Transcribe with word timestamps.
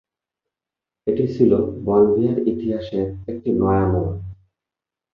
এটি 1.07 1.25
ছিল 1.35 1.51
বলিভিয়ার 1.85 2.37
ইতিহাসের 2.47 3.07
একটি 3.27 3.49
নয়া 3.59 3.85
মোড়। 3.91 4.13